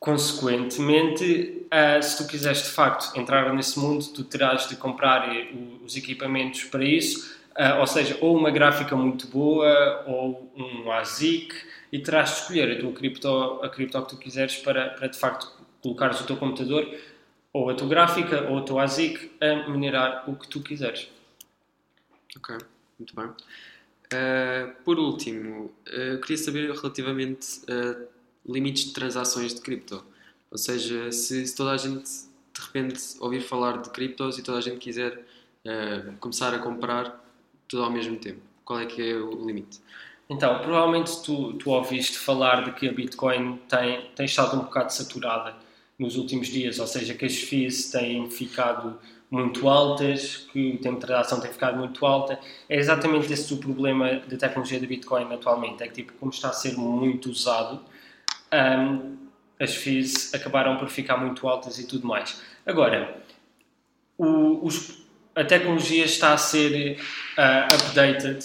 Consequentemente, 0.00 1.64
uh, 1.66 2.02
se 2.02 2.16
tu 2.16 2.28
quiseres 2.28 2.62
de 2.64 2.70
facto 2.70 3.16
entrar 3.16 3.52
nesse 3.54 3.78
mundo, 3.78 4.04
tu 4.06 4.24
terás 4.24 4.68
de 4.68 4.74
comprar 4.74 5.28
eh, 5.28 5.52
os 5.84 5.94
equipamentos 5.94 6.64
para 6.64 6.82
isso, 6.82 7.38
uh, 7.50 7.78
ou 7.78 7.86
seja, 7.86 8.18
ou 8.20 8.36
uma 8.36 8.50
gráfica 8.50 8.96
muito 8.96 9.28
boa 9.28 10.02
ou 10.08 10.52
um 10.56 10.90
ASIC, 10.90 11.54
e 11.92 12.00
terás 12.00 12.30
de 12.30 12.36
escolher 12.40 12.76
a 12.76 12.80
tua 12.80 12.92
cripto, 12.92 13.28
a 13.62 13.68
cripto 13.68 14.02
que 14.02 14.08
tu 14.08 14.16
quiseres 14.16 14.56
para, 14.56 14.88
para 14.88 15.06
de 15.06 15.18
facto 15.18 15.52
colocares 15.80 16.20
o 16.20 16.26
teu 16.26 16.36
computador 16.36 16.88
ou 17.52 17.68
a 17.68 17.74
tua 17.74 17.86
gráfica 17.86 18.48
ou 18.50 18.58
a 18.58 18.62
tua 18.62 18.84
ASIC 18.84 19.30
a 19.40 19.68
minerar 19.68 20.24
o 20.28 20.34
que 20.34 20.48
tu 20.48 20.62
quiseres. 20.62 21.08
Ok, 22.36 22.56
muito 22.98 23.14
bem. 23.14 23.30
Uh, 24.12 24.74
por 24.84 24.98
último, 24.98 25.72
uh, 25.88 26.20
queria 26.20 26.36
saber 26.36 26.70
relativamente 26.70 27.60
uh, 27.60 28.06
limites 28.46 28.84
de 28.84 28.92
transações 28.92 29.54
de 29.54 29.60
cripto. 29.60 30.04
Ou 30.50 30.58
seja, 30.58 31.10
se, 31.10 31.46
se, 31.46 31.56
toda 31.56 31.70
a 31.70 31.76
gente 31.78 32.10
de 32.54 32.60
repente 32.60 33.00
ouvir 33.20 33.40
falar 33.40 33.80
de 33.80 33.88
criptos 33.88 34.38
e 34.38 34.42
toda 34.42 34.58
a 34.58 34.60
gente 34.60 34.76
quiser 34.76 35.24
uh, 35.64 36.12
começar 36.20 36.52
a 36.52 36.58
comprar 36.58 37.24
tudo 37.66 37.84
ao 37.84 37.90
mesmo 37.90 38.16
tempo, 38.16 38.40
qual 38.64 38.80
é 38.80 38.86
que 38.86 39.00
é 39.00 39.14
o 39.14 39.46
limite? 39.46 39.80
Então, 40.28 40.58
provavelmente 40.60 41.22
tu, 41.22 41.54
tu 41.54 41.70
ouviste 41.70 42.18
falar 42.18 42.64
de 42.64 42.72
que 42.72 42.88
a 42.88 42.92
Bitcoin 42.92 43.58
tem, 43.68 44.10
tem 44.14 44.26
estado 44.26 44.56
um 44.56 44.64
bocado 44.64 44.92
saturada 44.92 45.56
nos 45.98 46.16
últimos 46.16 46.48
dias, 46.48 46.78
ou 46.78 46.86
seja, 46.86 47.14
que 47.14 47.24
as 47.24 47.36
fees 47.36 47.90
têm 47.90 48.30
ficado 48.30 48.98
muito 49.32 49.66
altas, 49.66 50.46
que 50.52 50.74
o 50.74 50.78
tempo 50.78 51.00
de 51.00 51.06
transação 51.06 51.40
tem 51.40 51.50
ficado 51.50 51.78
muito 51.78 52.04
alta. 52.04 52.38
É 52.68 52.76
exatamente 52.76 53.32
esse 53.32 53.52
o 53.54 53.56
problema 53.56 54.16
da 54.28 54.36
tecnologia 54.36 54.78
da 54.78 54.86
Bitcoin 54.86 55.32
atualmente, 55.32 55.82
é 55.82 55.88
que 55.88 55.94
tipo, 55.94 56.12
como 56.20 56.30
está 56.30 56.50
a 56.50 56.52
ser 56.52 56.76
muito 56.76 57.30
usado, 57.30 57.80
um, 58.52 59.16
as 59.58 59.74
fees 59.74 60.34
acabaram 60.34 60.76
por 60.76 60.90
ficar 60.90 61.16
muito 61.16 61.48
altas 61.48 61.78
e 61.78 61.86
tudo 61.86 62.06
mais. 62.06 62.42
Agora, 62.66 63.22
o, 64.18 64.66
os, 64.66 65.02
a 65.34 65.42
tecnologia 65.42 66.04
está 66.04 66.34
a 66.34 66.36
ser 66.36 66.98
uh, 67.38 67.74
updated 67.74 68.44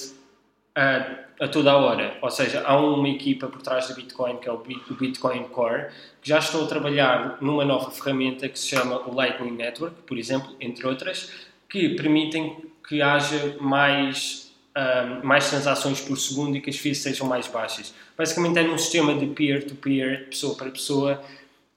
uh, 0.77 1.17
a 1.39 1.47
toda 1.47 1.71
a 1.71 1.77
hora. 1.77 2.17
Ou 2.21 2.29
seja, 2.29 2.63
há 2.65 2.79
uma 2.79 3.09
equipa 3.09 3.47
por 3.47 3.61
trás 3.61 3.87
da 3.87 3.95
Bitcoin, 3.95 4.37
que 4.37 4.47
é 4.47 4.51
o 4.51 4.61
Bitcoin 4.91 5.43
Core, 5.45 5.87
que 6.21 6.29
já 6.29 6.39
estão 6.39 6.63
a 6.63 6.67
trabalhar 6.67 7.37
numa 7.41 7.65
nova 7.65 7.91
ferramenta 7.91 8.47
que 8.47 8.57
se 8.57 8.67
chama 8.67 9.01
o 9.07 9.13
Lightning 9.13 9.51
Network, 9.51 9.95
por 10.03 10.17
exemplo, 10.17 10.55
entre 10.59 10.85
outras, 10.87 11.31
que 11.69 11.89
permitem 11.89 12.57
que 12.87 13.01
haja 13.01 13.57
mais, 13.59 14.53
um, 14.75 15.25
mais 15.25 15.49
transações 15.49 15.99
por 15.99 16.17
segundo 16.17 16.55
e 16.55 16.61
que 16.61 16.69
as 16.69 16.77
fees 16.77 16.99
sejam 16.99 17.27
mais 17.27 17.47
baixas. 17.47 17.93
Basicamente 18.17 18.59
é 18.59 18.63
num 18.63 18.77
sistema 18.77 19.13
de 19.13 19.27
peer-to-peer, 19.27 20.21
-peer, 20.21 20.29
pessoa 20.29 20.55
para 20.55 20.71
pessoa, 20.71 21.21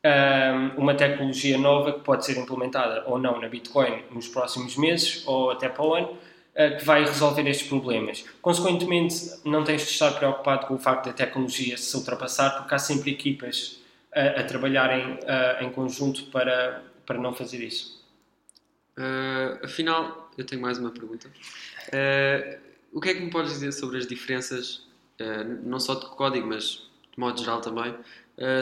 um, 0.04 0.82
uma 0.82 0.94
tecnologia 0.94 1.58
nova 1.58 1.92
que 1.92 2.00
pode 2.00 2.24
ser 2.24 2.38
implementada 2.38 3.02
ou 3.06 3.18
não 3.18 3.38
na 3.40 3.48
Bitcoin 3.48 4.04
nos 4.10 4.28
próximos 4.28 4.76
meses 4.76 5.22
ou 5.26 5.50
até 5.50 5.68
para 5.68 5.84
o 5.84 5.94
ano, 5.94 6.16
que 6.78 6.84
vai 6.84 7.04
resolver 7.04 7.48
estes 7.48 7.68
problemas. 7.68 8.24
Consequentemente, 8.42 9.14
não 9.44 9.64
tens 9.64 9.82
de 9.82 9.90
estar 9.92 10.10
preocupado 10.12 10.66
com 10.66 10.74
o 10.74 10.78
facto 10.78 11.06
da 11.06 11.12
tecnologia 11.12 11.78
se 11.78 11.96
ultrapassar, 11.96 12.50
porque 12.58 12.74
há 12.74 12.78
sempre 12.78 13.12
equipas 13.12 13.80
a, 14.14 14.40
a 14.40 14.44
trabalharem 14.44 15.14
uh, 15.14 15.64
em 15.64 15.70
conjunto 15.70 16.24
para, 16.26 16.82
para 17.06 17.18
não 17.18 17.32
fazer 17.32 17.62
isso. 17.62 18.00
Uh, 18.98 19.64
afinal, 19.64 20.30
eu 20.36 20.44
tenho 20.44 20.60
mais 20.60 20.78
uma 20.78 20.90
pergunta. 20.90 21.28
Uh, 21.88 22.58
o 22.92 23.00
que 23.00 23.10
é 23.10 23.14
que 23.14 23.20
me 23.20 23.30
podes 23.30 23.52
dizer 23.52 23.72
sobre 23.72 23.98
as 23.98 24.06
diferenças, 24.06 24.84
não 25.64 25.78
só 25.78 25.94
de 25.94 26.06
código, 26.06 26.48
mas 26.48 26.90
de 27.12 27.18
modo 27.18 27.38
geral 27.38 27.60
também, 27.60 27.94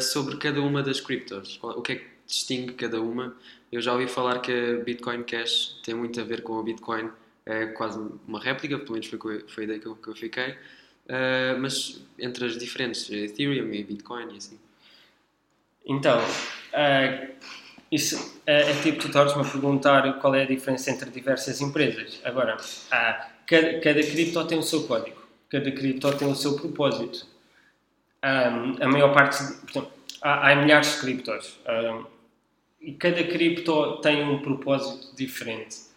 sobre 0.02 0.37
cada 0.37 0.61
uma 0.61 0.83
das 0.83 1.00
criptos? 1.00 1.59
O 1.62 1.80
que 1.80 1.92
é 1.92 1.97
que 1.97 2.07
distingue 2.26 2.75
cada 2.75 3.00
uma? 3.00 3.35
Eu 3.73 3.80
já 3.80 3.95
ouvi 3.95 4.07
falar 4.07 4.40
que 4.40 4.52
a 4.52 4.85
Bitcoin 4.85 5.23
Cash 5.23 5.80
tem 5.83 5.95
muito 5.95 6.21
a 6.21 6.25
ver 6.25 6.42
com 6.42 6.59
a 6.59 6.62
Bitcoin, 6.62 7.11
é 7.48 7.66
quase 7.66 7.98
uma 8.26 8.40
réplica, 8.40 8.78
pelo 8.78 8.92
menos 8.92 9.06
foi, 9.06 9.18
foi 9.48 9.62
a 9.62 9.64
ideia 9.64 9.80
que 9.80 9.86
eu, 9.86 9.96
que 9.96 10.08
eu 10.08 10.14
fiquei. 10.14 10.54
mas 11.58 12.00
entre 12.18 12.44
as 12.44 12.58
diferentes, 12.58 13.10
Ethereum 13.10 13.72
e 13.72 13.82
Bitcoin 13.82 14.34
e 14.34 14.36
assim. 14.36 14.58
Então, 15.88 16.18
uh, 16.20 17.28
isso 17.90 18.42
é, 18.46 18.70
é 18.70 18.82
tipo 18.82 19.00
tu 19.00 19.06
estás-me 19.06 19.40
a 19.40 19.50
perguntar 19.50 20.20
qual 20.20 20.34
é 20.34 20.42
a 20.42 20.46
diferença 20.46 20.90
entre 20.90 21.10
diversas 21.10 21.62
empresas. 21.62 22.20
Agora, 22.24 22.56
uh, 22.56 23.30
cada, 23.46 23.80
cada 23.80 24.02
cripto 24.02 24.46
tem 24.46 24.58
o 24.58 24.62
seu 24.62 24.86
código, 24.86 25.16
cada 25.48 25.70
cripto 25.72 26.14
tem 26.18 26.28
o 26.30 26.34
seu 26.34 26.56
propósito. 26.56 27.26
Um, 28.22 28.82
a 28.82 28.88
maior 28.88 29.14
parte, 29.14 29.38
portanto, 29.60 29.90
há, 30.20 30.50
há, 30.50 30.56
milhares 30.56 30.94
de 30.94 31.00
criptos 31.00 31.58
um, 31.66 32.04
e 32.80 32.92
cada 32.92 33.22
cripto 33.24 34.00
tem 34.02 34.24
um 34.24 34.42
propósito 34.42 35.16
diferente. 35.16 35.88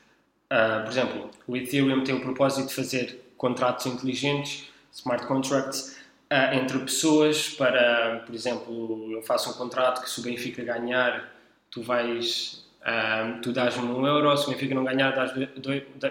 Uh, 0.52 0.84
por 0.84 0.92
exemplo, 0.92 1.30
o 1.48 1.56
Ethereum 1.56 2.04
tem 2.04 2.14
o 2.14 2.20
propósito 2.20 2.68
de 2.68 2.76
fazer 2.76 3.34
contratos 3.38 3.86
inteligentes, 3.86 4.70
smart 4.92 5.26
contracts, 5.26 5.98
uh, 6.30 6.54
entre 6.54 6.78
pessoas 6.80 7.48
para, 7.48 8.22
por 8.26 8.36
exemplo, 8.36 9.14
eu 9.14 9.22
faço 9.22 9.50
um 9.50 9.54
contrato 9.54 10.02
que 10.04 10.10
se 10.10 10.20
o 10.20 10.24
Benfica 10.24 10.62
ganhar, 10.62 11.32
tu 11.72 11.82
vais, 11.82 12.66
uh, 12.82 13.40
tu 13.42 13.54
dás-me 13.54 13.86
um 13.86 14.06
euro, 14.06 14.36
se 14.36 14.48
o 14.48 14.52
Benfica 14.52 14.76
não 14.76 14.84
ganhar, 14.84 15.12
dás, 15.12 15.32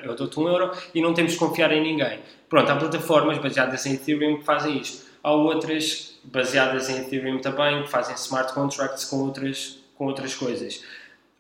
eu 0.02 0.14
dou-te 0.16 0.40
um 0.40 0.48
euro 0.48 0.70
e 0.94 1.02
não 1.02 1.12
temos 1.12 1.34
que 1.34 1.38
confiar 1.38 1.70
em 1.72 1.82
ninguém. 1.82 2.20
Pronto, 2.48 2.72
há 2.72 2.76
plataformas 2.76 3.36
baseadas 3.36 3.84
em 3.84 3.92
Ethereum 3.92 4.38
que 4.38 4.44
fazem 4.44 4.78
isto. 4.78 5.06
Há 5.22 5.32
outras 5.32 6.18
baseadas 6.24 6.88
em 6.88 6.96
Ethereum 7.02 7.40
também 7.40 7.82
que 7.82 7.90
fazem 7.90 8.14
smart 8.14 8.54
contracts 8.54 9.04
com 9.04 9.18
outras, 9.18 9.78
com 9.96 10.06
outras 10.06 10.34
coisas. 10.34 10.82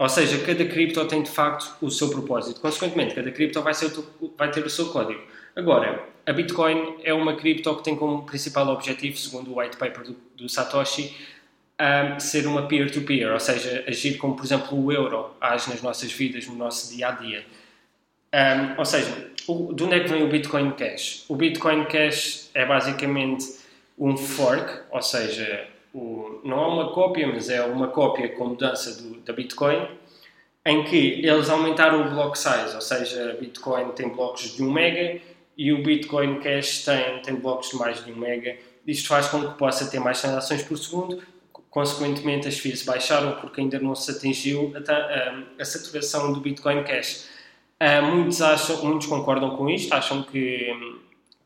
Ou 0.00 0.08
seja, 0.08 0.38
cada 0.38 0.64
cripto 0.64 1.04
tem 1.04 1.22
de 1.22 1.30
facto 1.30 1.76
o 1.82 1.90
seu 1.90 2.08
propósito. 2.08 2.58
Consequentemente, 2.58 3.14
cada 3.14 3.30
cripto 3.30 3.60
vai, 3.60 3.74
vai 4.38 4.50
ter 4.50 4.64
o 4.64 4.70
seu 4.70 4.88
código. 4.88 5.20
Agora, 5.54 6.02
a 6.24 6.32
Bitcoin 6.32 6.96
é 7.04 7.12
uma 7.12 7.36
cripto 7.36 7.76
que 7.76 7.84
tem 7.84 7.94
como 7.94 8.24
principal 8.24 8.66
objetivo, 8.68 9.18
segundo 9.18 9.52
o 9.52 9.60
white 9.60 9.76
paper 9.76 10.04
do, 10.04 10.16
do 10.34 10.48
Satoshi, 10.48 11.14
um, 11.78 12.18
ser 12.18 12.46
uma 12.46 12.66
peer-to-peer, 12.66 13.26
-peer, 13.26 13.32
ou 13.34 13.40
seja, 13.40 13.84
agir 13.86 14.16
como, 14.16 14.34
por 14.34 14.46
exemplo, 14.46 14.82
o 14.82 14.90
euro 14.90 15.36
age 15.38 15.68
nas 15.68 15.82
nossas 15.82 16.10
vidas, 16.10 16.46
no 16.46 16.54
nosso 16.54 16.96
dia 16.96 17.08
a 17.08 17.10
dia. 17.10 17.44
Um, 18.32 18.78
ou 18.78 18.86
seja, 18.86 19.30
o, 19.46 19.74
de 19.74 19.84
onde 19.84 19.96
é 19.96 20.00
que 20.00 20.08
vem 20.08 20.22
o 20.22 20.28
Bitcoin 20.28 20.70
Cash? 20.70 21.26
O 21.28 21.36
Bitcoin 21.36 21.84
Cash 21.84 22.48
é 22.54 22.64
basicamente 22.64 23.44
um 23.98 24.16
fork, 24.16 24.80
ou 24.90 25.02
seja, 25.02 25.68
o, 25.92 26.40
não 26.44 26.62
é 26.62 26.66
uma 26.66 26.92
cópia, 26.92 27.26
mas 27.26 27.48
é 27.50 27.64
uma 27.64 27.88
cópia 27.88 28.28
com 28.28 28.46
mudança 28.46 29.02
do, 29.02 29.20
da 29.20 29.32
Bitcoin, 29.32 29.88
em 30.64 30.84
que 30.84 31.26
eles 31.26 31.48
aumentaram 31.48 32.06
o 32.06 32.10
block 32.10 32.38
size, 32.38 32.74
ou 32.74 32.80
seja, 32.80 33.30
a 33.30 33.40
Bitcoin 33.40 33.92
tem 33.92 34.08
blocos 34.08 34.54
de 34.54 34.62
1 34.62 34.70
mega 34.70 35.20
e 35.56 35.72
o 35.72 35.82
Bitcoin 35.82 36.40
Cash 36.40 36.84
tem, 36.84 37.22
tem 37.22 37.34
blocos 37.34 37.70
de 37.70 37.76
mais 37.76 38.04
de 38.04 38.12
1 38.12 38.16
mega. 38.16 38.56
Isto 38.86 39.08
faz 39.08 39.28
com 39.28 39.46
que 39.46 39.58
possa 39.58 39.90
ter 39.90 40.00
mais 40.00 40.20
transações 40.20 40.62
por 40.62 40.76
segundo, 40.76 41.22
consequentemente 41.70 42.48
as 42.48 42.58
fees 42.58 42.82
baixaram 42.82 43.40
porque 43.40 43.60
ainda 43.60 43.78
não 43.78 43.94
se 43.94 44.10
atingiu 44.10 44.72
a, 44.74 44.92
a, 44.92 45.42
a 45.60 45.64
saturação 45.64 46.32
do 46.32 46.40
Bitcoin 46.40 46.82
Cash. 46.82 47.28
Uh, 47.80 48.04
muitos, 48.04 48.42
acham, 48.42 48.84
muitos 48.84 49.06
concordam 49.06 49.56
com 49.56 49.70
isto, 49.70 49.92
acham 49.94 50.22
que, 50.22 50.68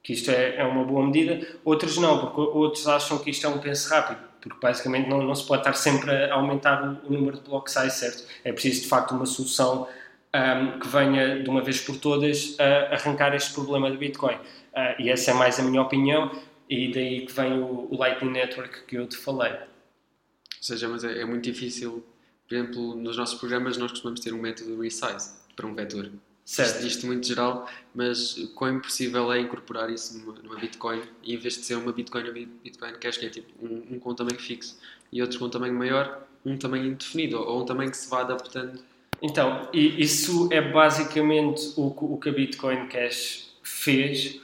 que 0.02 0.14
isto 0.14 0.30
é, 0.32 0.56
é, 0.56 0.64
uma 0.64 0.82
boa 0.82 1.06
medida, 1.06 1.46
outros 1.64 1.96
não, 1.96 2.18
porque 2.18 2.40
outros 2.40 2.88
acham 2.88 3.18
que 3.18 3.30
isto 3.30 3.46
é 3.46 3.48
um 3.48 3.58
penso 3.58 3.88
rápido, 3.88 4.18
porque 4.44 4.58
basicamente 4.60 5.08
não, 5.08 5.22
não 5.22 5.34
se 5.34 5.46
pode 5.46 5.62
estar 5.62 5.72
sempre 5.72 6.10
a 6.12 6.34
aumentar 6.34 6.82
o, 6.86 7.08
o 7.08 7.12
número 7.12 7.38
de 7.38 7.44
block 7.44 7.70
size, 7.70 7.90
certo? 7.90 8.26
É 8.44 8.52
preciso 8.52 8.82
de 8.82 8.88
facto 8.88 9.12
uma 9.12 9.24
solução 9.24 9.88
um, 10.34 10.78
que 10.78 10.86
venha 10.86 11.42
de 11.42 11.48
uma 11.48 11.62
vez 11.62 11.80
por 11.80 11.96
todas 11.96 12.54
a 12.60 12.94
arrancar 12.94 13.34
este 13.34 13.54
problema 13.54 13.90
do 13.90 13.96
Bitcoin. 13.96 14.34
Uh, 14.34 15.00
e 15.00 15.08
essa 15.10 15.30
é 15.30 15.34
mais 15.34 15.58
a 15.58 15.62
minha 15.62 15.80
opinião, 15.80 16.30
e 16.68 16.92
daí 16.92 17.24
que 17.24 17.32
vem 17.32 17.54
o, 17.54 17.88
o 17.90 17.96
Lightning 17.96 18.32
Network 18.32 18.82
que 18.84 18.96
eu 18.96 19.06
te 19.06 19.16
falei. 19.16 19.52
Ou 19.52 19.58
seja, 20.60 20.88
mas 20.88 21.04
é, 21.04 21.22
é, 21.22 21.24
muito 21.24 21.44
difícil, 21.44 22.04
por 22.46 22.54
exemplo, 22.54 22.96
nos 22.96 23.16
nossos 23.16 23.38
programas 23.38 23.78
nós 23.78 23.92
costumamos 23.92 24.20
ter 24.20 24.34
um 24.34 24.40
método 24.40 24.78
resize 24.78 25.32
para 25.56 25.66
um 25.66 25.74
vetor. 25.74 26.10
Certo. 26.44 26.86
Isto, 26.86 27.06
muito 27.06 27.26
geral, 27.26 27.66
mas 27.94 28.34
quão 28.54 28.76
impossível 28.76 29.32
é 29.32 29.40
incorporar 29.40 29.88
isso 29.90 30.18
numa, 30.18 30.34
numa, 30.40 30.56
Bitcoin 30.56 31.00
e 31.22 31.34
em 31.34 31.38
vez 31.38 31.54
de 31.54 31.64
ser 31.64 31.74
uma 31.76 31.90
Bitcoin, 31.90 32.24
uma 32.24 32.32
Bitcoin 32.32 32.92
Cash, 33.00 33.16
que 33.16 33.26
é 33.26 33.30
tipo 33.30 33.48
um, 33.64 33.94
um 33.94 33.98
com 33.98 34.10
um 34.10 34.14
tamanho 34.14 34.38
fixo 34.38 34.78
e 35.10 35.22
outro 35.22 35.38
com 35.38 35.46
um 35.46 35.50
tamanho 35.50 35.74
maior, 35.74 36.26
um 36.44 36.58
tamanho 36.58 36.84
indefinido 36.84 37.38
ou 37.38 37.62
um 37.62 37.64
tamanho 37.64 37.90
que 37.90 37.96
se 37.96 38.10
vá 38.10 38.20
adaptando 38.20 38.78
então, 39.26 39.68
isso 39.72 40.50
é 40.52 40.60
basicamente 40.60 41.72
o, 41.78 42.18
que 42.18 42.28
a 42.28 42.32
Bitcoin 42.32 42.88
Cash 42.88 43.54
fez, 43.62 44.38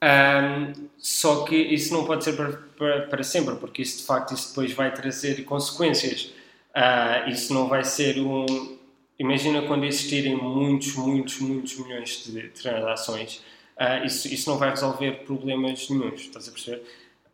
um, 0.00 0.88
só 0.96 1.42
que 1.42 1.56
isso 1.56 1.92
não 1.92 2.04
pode 2.04 2.22
ser 2.22 2.34
para, 2.34 2.52
para, 2.78 3.00
para, 3.08 3.22
sempre, 3.24 3.56
porque 3.56 3.82
isso 3.82 3.98
de 3.98 4.04
facto 4.04 4.32
isso 4.32 4.50
depois 4.50 4.72
vai 4.72 4.94
trazer 4.94 5.44
consequências. 5.44 6.32
Uh, 6.70 7.28
isso 7.28 7.52
não 7.52 7.66
vai 7.68 7.82
ser 7.82 8.20
um. 8.20 8.78
Imagina 9.20 9.60
quando 9.60 9.84
existirem 9.84 10.34
muitos, 10.34 10.94
muitos, 10.94 11.40
muitos 11.40 11.76
milhões 11.76 12.24
de 12.24 12.48
transações, 12.48 13.42
uh, 13.76 14.06
isso, 14.06 14.26
isso 14.32 14.48
não 14.48 14.56
vai 14.56 14.70
resolver 14.70 15.24
problemas 15.26 15.90
nenhums, 15.90 16.22
estás 16.22 16.48
a 16.48 16.50
perceber? 16.50 16.82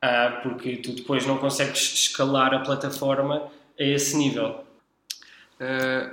Uh, 0.02 0.42
porque 0.42 0.78
tu 0.78 0.90
depois 0.90 1.24
não 1.24 1.38
consegues 1.38 1.78
escalar 1.78 2.52
a 2.52 2.58
plataforma 2.58 3.52
a 3.78 3.84
esse 3.84 4.16
nível. 4.16 4.64
Uh, 5.60 6.12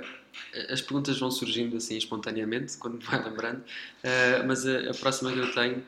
as 0.72 0.80
perguntas 0.80 1.18
vão 1.18 1.32
surgindo 1.32 1.76
assim 1.76 1.96
espontaneamente, 1.96 2.76
quando 2.78 2.98
me 2.98 3.02
vai 3.02 3.24
lembrando, 3.24 3.64
mas 4.46 4.64
a, 4.64 4.90
a, 4.90 4.94
próxima 4.94 5.32
que 5.32 5.38
eu 5.38 5.52
tenho 5.52 5.82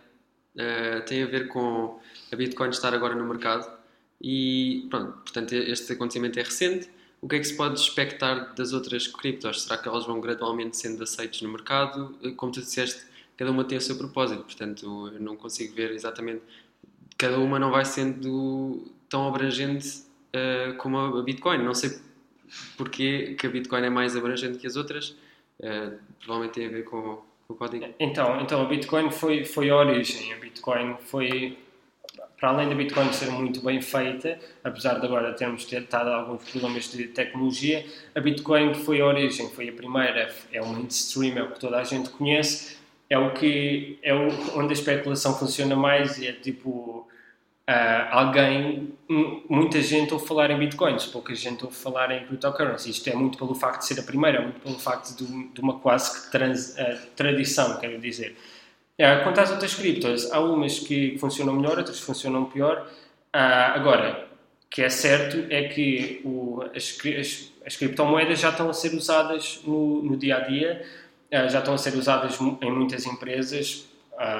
tem 1.06 1.22
a 1.22 1.26
ver 1.26 1.46
com 1.46 2.00
a 2.32 2.36
Bitcoin 2.36 2.70
estar 2.70 2.92
agora 2.92 3.14
no 3.14 3.24
mercado 3.24 3.70
e 4.20 4.86
pronto, 4.90 5.12
portanto 5.18 5.52
este 5.52 5.92
acontecimento 5.92 6.38
é 6.40 6.42
recente. 6.42 6.88
O 7.26 7.28
que 7.28 7.34
é 7.34 7.38
que 7.40 7.44
se 7.44 7.56
pode 7.56 7.80
expectar 7.80 8.54
das 8.54 8.72
outras 8.72 9.08
criptos? 9.08 9.64
Será 9.64 9.76
que 9.76 9.88
elas 9.88 10.06
vão 10.06 10.20
gradualmente 10.20 10.76
sendo 10.76 11.02
aceitas 11.02 11.42
no 11.42 11.48
mercado? 11.48 12.16
Eh, 12.22 12.30
como 12.30 12.52
tu 12.52 12.60
disseste, 12.60 13.02
cada 13.36 13.50
uma 13.50 13.64
tem 13.64 13.76
o 13.76 13.80
seu 13.80 13.98
propósito, 13.98 14.44
portanto 14.44 15.10
eu 15.12 15.20
não 15.20 15.34
consigo 15.34 15.74
ver 15.74 15.90
exatamente. 15.90 16.42
Cada 17.18 17.36
uma 17.40 17.58
não 17.58 17.72
vai 17.72 17.84
sendo 17.84 18.92
tão 19.08 19.26
abrangente 19.26 20.04
uh, 20.36 20.76
como 20.76 20.98
a 20.98 21.22
Bitcoin. 21.24 21.64
Não 21.64 21.74
sei 21.74 21.98
porque 22.76 23.34
que 23.34 23.48
a 23.48 23.50
Bitcoin 23.50 23.82
é 23.82 23.90
mais 23.90 24.16
abrangente 24.16 24.58
que 24.58 24.66
as 24.68 24.76
outras. 24.76 25.08
Uh, 25.58 25.98
provavelmente 26.20 26.54
tem 26.54 26.66
a 26.66 26.70
ver 26.70 26.84
com, 26.84 27.24
com, 27.48 27.54
o 27.54 27.56
código. 27.56 27.86
Então, 27.98 28.40
então 28.40 28.62
a 28.62 28.66
Bitcoin 28.66 29.10
foi, 29.10 29.44
foi 29.44 29.68
a 29.68 29.74
origem. 29.74 30.32
A 30.32 30.36
Bitcoin 30.36 30.96
foi, 31.00 31.58
para 32.38 32.50
além 32.50 32.68
da 32.68 32.74
Bitcoin 32.74 33.12
ser 33.12 33.30
muito 33.30 33.60
bem 33.62 33.80
feita, 33.80 34.38
apesar 34.62 34.98
de 34.98 35.06
agora 35.06 35.32
termos 35.32 35.64
ter 35.64 35.82
estado 35.82 36.10
alguns 36.10 36.44
problemas 36.50 36.90
de 36.90 37.08
tecnologia, 37.08 37.84
a 38.14 38.20
Bitcoin 38.20 38.74
foi 38.74 39.00
a 39.00 39.06
origem, 39.06 39.48
foi 39.50 39.68
a 39.68 39.72
primeira, 39.72 40.34
é 40.52 40.60
o 40.60 40.66
mainstream, 40.66 41.38
é 41.38 41.42
o 41.42 41.52
que 41.52 41.60
toda 41.60 41.78
a 41.78 41.84
gente 41.84 42.10
conhece, 42.10 42.76
é 43.08 43.18
o 43.18 43.32
que 43.32 43.98
é 44.02 44.14
o, 44.14 44.28
onde 44.58 44.70
a 44.70 44.72
especulação 44.72 45.38
funciona 45.38 45.74
mais 45.74 46.18
e 46.18 46.26
é 46.26 46.32
tipo 46.32 47.06
Uh, 47.68 48.06
alguém, 48.12 48.96
muita 49.48 49.82
gente 49.82 50.14
ouve 50.14 50.24
falar 50.24 50.52
em 50.52 50.56
bitcoins, 50.56 51.06
pouca 51.06 51.34
gente 51.34 51.64
ouve 51.64 51.74
falar 51.74 52.12
em 52.12 52.24
cryptocurrency. 52.24 52.90
Isto 52.90 53.10
é 53.10 53.14
muito 53.16 53.36
pelo 53.36 53.56
facto 53.56 53.80
de 53.80 53.86
ser 53.86 53.98
a 53.98 54.04
primeira, 54.04 54.40
muito 54.40 54.60
pelo 54.60 54.78
facto 54.78 55.16
de, 55.16 55.48
de 55.48 55.60
uma 55.60 55.80
quase 55.80 56.26
que 56.26 56.30
trans, 56.30 56.76
uh, 56.78 57.06
tradição, 57.16 57.76
quero 57.80 57.98
dizer. 57.98 58.36
Uh, 58.98 59.22
quanto 59.22 59.40
às 59.40 59.50
outras 59.50 59.74
criptos, 59.74 60.32
há 60.32 60.40
umas 60.40 60.78
que 60.78 61.18
funcionam 61.18 61.54
melhor, 61.54 61.78
outras 61.78 62.00
funcionam 62.00 62.46
pior. 62.46 62.90
agora, 63.32 64.26
o 64.64 64.68
que 64.70 64.82
é 64.82 64.88
certo 64.88 65.46
é 65.50 65.64
que 65.68 66.22
o, 66.24 66.62
as, 66.74 66.98
as, 67.18 67.52
as, 67.66 67.76
criptomoedas 67.76 68.40
já 68.40 68.48
estão 68.48 68.70
a 68.70 68.72
ser 68.72 68.94
usadas 68.94 69.60
no, 69.64 70.02
no 70.02 70.16
dia 70.16 70.38
a 70.38 70.40
dia, 70.40 70.86
já 71.30 71.58
estão 71.58 71.74
a 71.74 71.78
ser 71.78 71.94
usadas 71.94 72.38
em 72.40 72.70
muitas 72.70 73.04
empresas, 73.04 73.86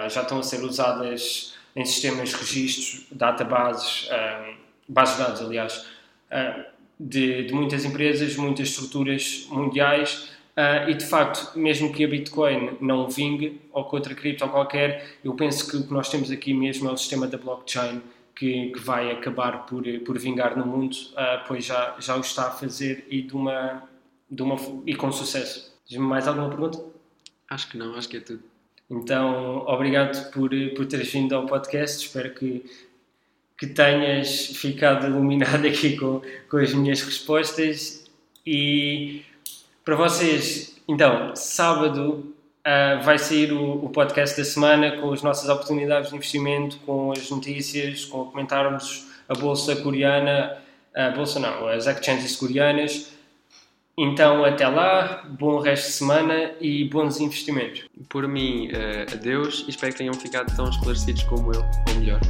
já 0.09 0.23
estão 0.23 0.39
a 0.39 0.43
ser 0.43 0.63
usadas 0.63 1.55
em 1.77 1.85
sistemas, 1.85 2.33
registros, 2.33 3.07
databases, 3.13 4.09
um, 4.11 4.57
bases 4.89 5.17
de 5.17 5.23
dados, 5.23 5.43
aliás, 5.43 5.87
uh, 6.33 6.65
de, 6.99 7.45
de, 7.45 7.53
muitas 7.53 7.85
empresas, 7.85 8.35
muitas 8.37 8.71
estruturas 8.71 9.47
mundiais. 9.51 10.31
Uh, 10.57 10.89
e 10.89 10.95
de 10.95 11.05
facto, 11.05 11.59
mesmo 11.59 11.93
que 11.93 12.03
a 12.03 12.09
Bitcoin 12.09 12.79
não 12.81 13.11
vingue, 13.11 13.61
ou 13.73 13.85
que 13.85 13.95
outra 13.95 14.15
cripto 14.15 14.49
qualquer, 14.49 15.19
eu 15.23 15.35
penso 15.35 15.71
que 15.71 15.77
o 15.77 15.87
que 15.87 15.93
nós 15.93 16.09
temos 16.09 16.31
aqui 16.31 16.55
mesmo 16.55 16.89
é 16.89 16.93
o 16.93 16.97
sistema 16.97 17.27
da 17.27 17.37
blockchain 17.37 18.01
que, 18.35 18.71
que 18.71 18.81
vai 18.81 19.11
acabar 19.11 19.67
por, 19.67 19.83
por 20.07 20.19
vingar 20.19 20.57
no 20.57 20.65
mundo, 20.65 20.95
uh, 20.95 21.45
pois 21.47 21.65
já, 21.65 21.95
já 21.99 22.17
o 22.17 22.21
está 22.21 22.49
a 22.49 22.51
fazer 22.51 23.07
e, 23.11 23.21
de 23.21 23.35
uma, 23.35 23.83
de 24.31 24.43
uma, 24.43 24.57
e 24.87 24.95
com 24.95 25.13
sucesso. 25.13 25.75
Diz-me 25.87 26.07
mais 26.07 26.27
alguma 26.27 26.49
pergunta? 26.49 26.83
Acho 27.51 27.69
que 27.71 27.77
não, 27.77 27.95
acho 27.95 28.09
que 28.09 28.17
é 28.17 28.21
tudo. 28.21 28.43
Então, 28.89 29.59
obrigado 29.67 30.31
por, 30.31 30.51
por 30.75 30.87
teres 30.87 31.13
vindo 31.13 31.35
ao 31.35 31.45
podcast. 31.45 32.07
Espero 32.07 32.33
que, 32.33 32.65
que 33.59 33.67
tenhas 33.67 34.47
ficado 34.47 35.07
iluminado 35.07 35.67
aqui 35.69 35.99
com, 35.99 36.23
com 36.49 36.57
as 36.57 36.73
minhas 36.73 37.03
respostas. 37.03 38.07
E 38.47 39.23
para 39.87 39.97
vocês, 39.97 40.77
então, 40.87 41.35
sábado 41.35 42.35
uh, 42.67 43.03
vai 43.03 43.19
sair 43.19 43.55
o, 43.55 43.87
o, 43.87 43.89
podcast 43.89 44.37
da 44.37 44.45
semana 44.45 45.01
com 45.01 45.11
as 45.15 45.23
nossas 45.23 45.49
oportunidades 45.49 46.11
de 46.11 46.17
investimento, 46.17 46.79
com 46.85 47.13
as 47.13 47.31
notícias, 47.31 48.05
com 48.05 48.27
comentarmos 48.27 49.07
a 49.27 49.35
bolsa 49.35 49.75
coreana, 49.77 50.59
a 50.95 51.09
bolsa 51.09 51.41
não, 51.41 51.67
as 51.69 51.87
exchanges 51.87 52.37
coreanas 52.37 53.17
então, 53.99 54.45
até 54.45 54.69
lá, 54.69 55.25
bom 55.27 55.59
resto 55.59 55.87
de 55.87 55.93
semana 55.93 56.53
e 56.61 56.85
bons 56.85 57.19
investimentos. 57.19 57.87
Por 58.11 58.29
mim, 58.29 58.69
uh, 58.69 59.15
adeus 59.15 59.65
e 59.67 59.71
espero 59.71 59.93
que 59.93 59.99
tenham 59.99 60.13
ficado 60.13 60.55
tão 60.55 60.69
esclarecidos 60.69 61.23
como 61.23 61.55
eu, 61.55 61.63
ou 61.89 61.95
melhor. 61.95 62.21